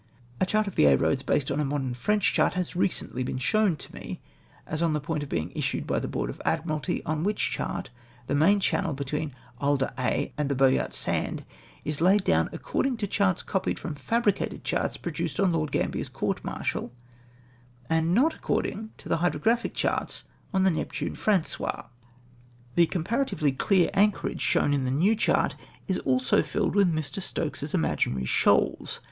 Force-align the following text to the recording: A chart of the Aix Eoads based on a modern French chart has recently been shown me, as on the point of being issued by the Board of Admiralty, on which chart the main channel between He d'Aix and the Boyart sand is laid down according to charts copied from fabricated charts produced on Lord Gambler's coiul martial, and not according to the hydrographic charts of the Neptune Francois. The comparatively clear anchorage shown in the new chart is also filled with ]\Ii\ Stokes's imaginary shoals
A 0.39 0.47
chart 0.47 0.65
of 0.65 0.73
the 0.73 0.87
Aix 0.87 0.99
Eoads 0.99 1.23
based 1.23 1.51
on 1.51 1.59
a 1.59 1.63
modern 1.63 1.93
French 1.93 2.33
chart 2.33 2.55
has 2.55 2.75
recently 2.75 3.21
been 3.21 3.37
shown 3.37 3.77
me, 3.93 4.19
as 4.65 4.81
on 4.81 4.93
the 4.93 4.99
point 4.99 5.21
of 5.21 5.29
being 5.29 5.51
issued 5.53 5.85
by 5.85 5.99
the 5.99 6.07
Board 6.07 6.31
of 6.31 6.41
Admiralty, 6.43 7.05
on 7.05 7.23
which 7.23 7.51
chart 7.51 7.91
the 8.25 8.33
main 8.33 8.59
channel 8.59 8.95
between 8.95 9.29
He 9.61 9.75
d'Aix 9.77 10.33
and 10.39 10.49
the 10.49 10.55
Boyart 10.55 10.95
sand 10.95 11.45
is 11.85 12.01
laid 12.01 12.23
down 12.23 12.49
according 12.51 12.97
to 12.97 13.05
charts 13.05 13.43
copied 13.43 13.77
from 13.77 13.93
fabricated 13.93 14.63
charts 14.63 14.97
produced 14.97 15.39
on 15.39 15.51
Lord 15.53 15.71
Gambler's 15.71 16.09
coiul 16.09 16.43
martial, 16.43 16.91
and 17.87 18.11
not 18.15 18.33
according 18.33 18.89
to 18.97 19.07
the 19.07 19.17
hydrographic 19.17 19.75
charts 19.75 20.23
of 20.51 20.63
the 20.63 20.71
Neptune 20.71 21.13
Francois. 21.13 21.85
The 22.73 22.87
comparatively 22.87 23.51
clear 23.51 23.91
anchorage 23.93 24.41
shown 24.41 24.73
in 24.73 24.83
the 24.85 24.89
new 24.89 25.15
chart 25.15 25.53
is 25.87 25.99
also 25.99 26.41
filled 26.41 26.73
with 26.73 26.91
]\Ii\ 26.91 27.03
Stokes's 27.21 27.75
imaginary 27.75 28.25
shoals 28.25 28.99